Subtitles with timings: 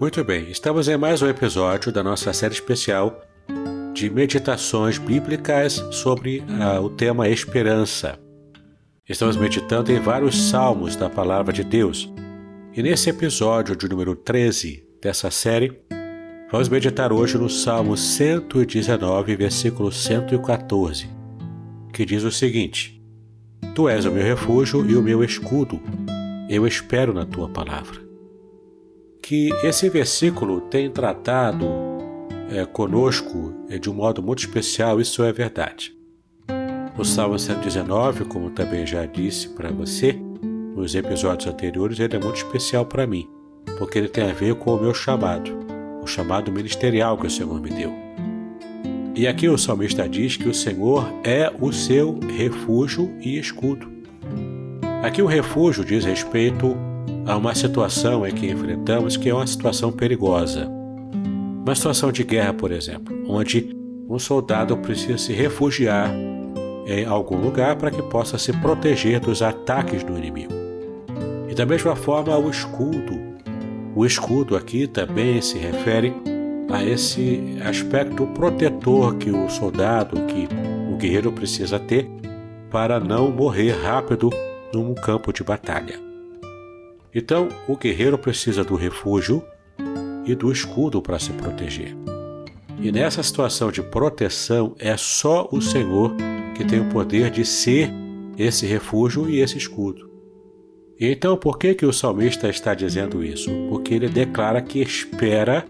[0.00, 3.20] Muito bem, estamos em mais um episódio da nossa série especial
[3.92, 8.16] de meditações bíblicas sobre uh, o tema esperança.
[9.08, 12.08] Estamos meditando em vários salmos da palavra de Deus.
[12.72, 15.82] E nesse episódio de número 13 dessa série,
[16.48, 21.10] vamos meditar hoje no Salmo 119, versículo 114,
[21.92, 23.02] que diz o seguinte:
[23.74, 25.82] Tu és o meu refúgio e o meu escudo,
[26.48, 28.07] eu espero na tua palavra
[29.28, 31.66] que esse versículo tem tratado
[32.50, 35.94] é, conosco é, de um modo muito especial, isso é verdade.
[36.96, 40.18] O Salmo 119, como também já disse para você
[40.74, 43.28] nos episódios anteriores, ele é muito especial para mim,
[43.76, 45.50] porque ele tem a ver com o meu chamado,
[46.02, 47.92] o chamado ministerial que o Senhor me deu.
[49.14, 53.92] E aqui o salmista diz que o Senhor é o seu refúgio e escudo.
[55.02, 56.87] Aqui o refúgio diz respeito
[57.26, 60.68] a uma situação em que enfrentamos que é uma situação perigosa.
[61.64, 63.76] Uma situação de guerra, por exemplo, onde
[64.08, 66.10] um soldado precisa se refugiar
[66.86, 70.54] em algum lugar para que possa se proteger dos ataques do inimigo.
[71.48, 73.28] E da mesma forma, o escudo.
[73.94, 76.14] O escudo aqui também se refere
[76.70, 80.48] a esse aspecto protetor que o soldado, que
[80.90, 82.08] o guerreiro precisa ter
[82.70, 84.30] para não morrer rápido
[84.72, 86.07] num campo de batalha.
[87.14, 89.42] Então, o guerreiro precisa do refúgio
[90.26, 91.96] e do escudo para se proteger.
[92.80, 96.14] E nessa situação de proteção, é só o Senhor
[96.54, 97.90] que tem o poder de ser
[98.36, 100.08] esse refúgio e esse escudo.
[100.98, 103.50] E então, por que, que o salmista está dizendo isso?
[103.68, 105.64] Porque ele declara que espera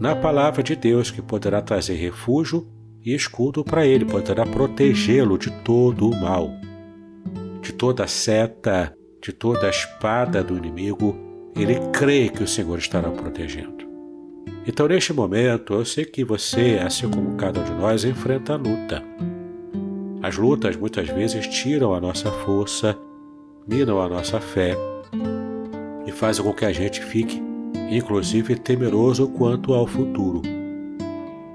[0.00, 2.66] na palavra de Deus que poderá trazer refúgio
[3.04, 6.50] e escudo para ele, poderá protegê-lo de todo o mal,
[7.60, 11.16] de toda seta, de toda a espada do inimigo,
[11.54, 13.86] ele crê que o Senhor estará protegendo.
[14.66, 18.56] Então, neste momento, eu sei que você, assim como cada um de nós, enfrenta a
[18.56, 19.02] luta.
[20.20, 22.98] As lutas muitas vezes tiram a nossa força,
[23.66, 24.76] minam a nossa fé
[26.06, 27.40] e fazem com que a gente fique,
[27.90, 30.42] inclusive, temeroso quanto ao futuro.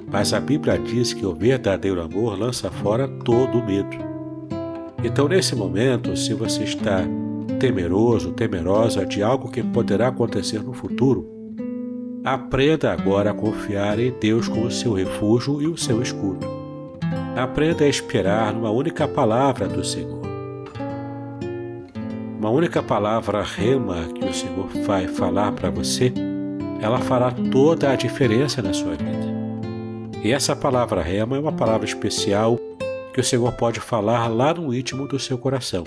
[0.09, 3.97] Mas a Bíblia diz que o verdadeiro amor lança fora todo o medo.
[5.03, 7.05] Então, nesse momento, se você está
[7.59, 11.27] temeroso, temerosa de algo que poderá acontecer no futuro,
[12.23, 16.45] aprenda agora a confiar em Deus como seu refúgio e o seu escudo.
[17.35, 20.21] Aprenda a esperar numa única palavra do Senhor.
[22.39, 26.13] Uma única palavra rema que o Senhor vai falar para você,
[26.79, 29.27] ela fará toda a diferença na sua vida.
[30.23, 32.59] E essa palavra rema é uma palavra especial
[33.13, 35.83] que o Senhor pode falar lá no íntimo do seu coração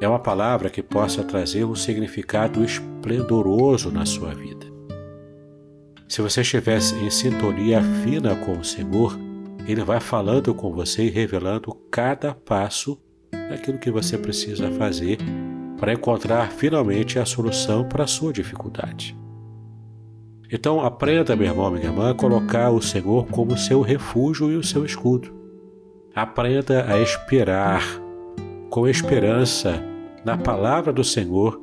[0.00, 4.66] é uma palavra que possa trazer um significado esplendoroso na sua vida.
[6.08, 9.16] Se você estiver em sintonia fina com o Senhor,
[9.68, 12.98] Ele vai falando com você e revelando cada passo
[13.50, 15.18] daquilo que você precisa fazer
[15.78, 19.16] para encontrar finalmente a solução para a sua dificuldade.
[20.50, 24.64] Então aprenda, meu irmão, minha irmã, a colocar o Senhor como seu refúgio e o
[24.64, 25.32] seu escudo.
[26.12, 27.84] Aprenda a esperar
[28.68, 29.89] com esperança
[30.24, 31.60] na palavra do Senhor,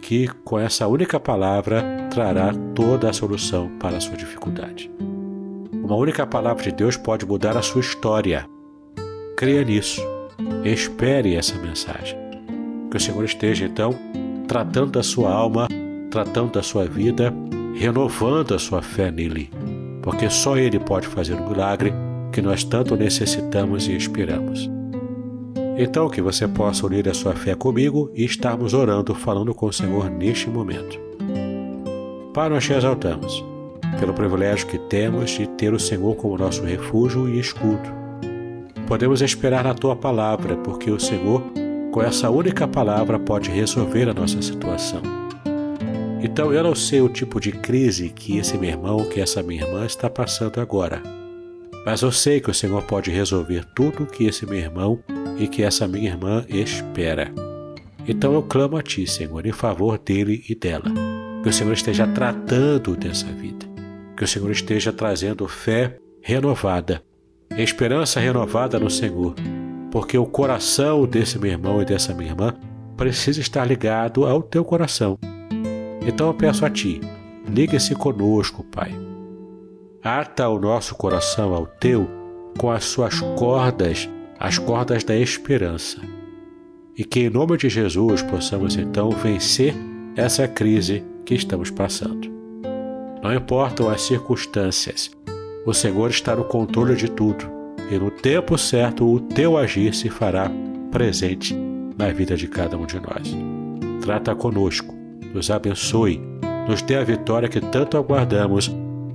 [0.00, 4.90] que com essa única palavra trará toda a solução para a sua dificuldade.
[5.72, 8.46] Uma única palavra de Deus pode mudar a sua história.
[9.36, 10.00] Creia nisso.
[10.64, 12.16] Espere essa mensagem.
[12.90, 13.94] Que o Senhor esteja, então,
[14.46, 15.66] tratando da sua alma,
[16.10, 17.32] tratando da sua vida,
[17.74, 19.50] renovando a sua fé nele.
[20.02, 21.92] Porque só Ele pode fazer o milagre
[22.32, 24.77] que nós tanto necessitamos e esperamos.
[25.80, 29.72] Então, que você possa unir a sua fé comigo e estarmos orando, falando com o
[29.72, 30.98] Senhor neste momento.
[32.34, 33.44] Pai, nós te exaltamos
[34.00, 37.96] pelo privilégio que temos de ter o Senhor como nosso refúgio e escudo.
[38.88, 41.44] Podemos esperar na tua palavra, porque o Senhor,
[41.92, 45.00] com essa única palavra, pode resolver a nossa situação.
[46.20, 49.62] Então, eu não sei o tipo de crise que esse meu irmão, que essa minha
[49.62, 51.00] irmã está passando agora.
[51.86, 54.98] Mas eu sei que o Senhor pode resolver tudo que esse meu irmão
[55.38, 57.32] e que essa minha irmã espera.
[58.06, 60.90] Então eu clamo a Ti, Senhor, em favor dele e dela.
[61.42, 63.66] Que o Senhor esteja tratando dessa vida.
[64.16, 67.02] Que o Senhor esteja trazendo fé renovada,
[67.56, 69.34] esperança renovada no Senhor.
[69.90, 72.54] Porque o coração desse meu irmão e dessa minha irmã
[72.96, 75.18] precisa estar ligado ao teu coração.
[76.06, 77.00] Então eu peço a Ti,
[77.46, 78.92] ligue-se conosco, Pai.
[80.02, 82.08] Ata o nosso coração ao teu
[82.58, 84.08] com as suas cordas
[84.38, 86.00] as cordas da esperança.
[86.96, 89.74] E que, em nome de Jesus, possamos então vencer
[90.16, 92.28] essa crise que estamos passando.
[93.22, 95.10] Não importam as circunstâncias,
[95.66, 97.44] o Senhor está no controle de tudo
[97.90, 100.50] e no tempo certo o teu agir se fará
[100.90, 101.54] presente
[101.96, 103.36] na vida de cada um de nós.
[104.00, 104.94] Trata conosco,
[105.34, 106.20] nos abençoe,
[106.68, 108.70] nos dê a vitória que tanto aguardamos.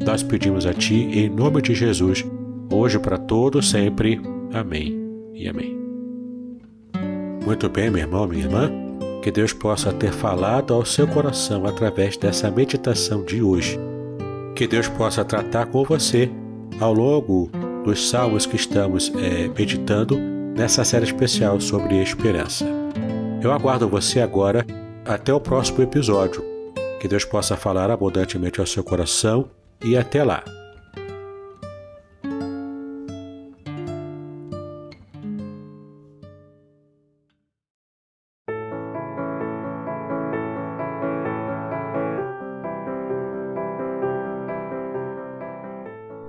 [0.06, 2.26] Nós pedimos a Ti, em nome de Jesus,
[2.72, 4.22] hoje para todos sempre.
[4.54, 5.03] Amém
[5.34, 5.78] e amém.
[7.46, 8.72] Muito bem, meu irmão, minha irmã,
[9.22, 13.78] que Deus possa ter falado ao seu coração através dessa meditação de hoje.
[14.56, 16.30] Que Deus possa tratar com você
[16.80, 17.50] ao longo
[17.84, 20.18] dos salmos que estamos é, meditando
[20.56, 22.66] nessa série especial sobre esperança.
[23.42, 24.66] Eu aguardo você agora
[25.06, 26.44] até o próximo episódio.
[27.00, 29.50] Que Deus possa falar abundantemente ao seu coração
[29.84, 30.44] e até lá.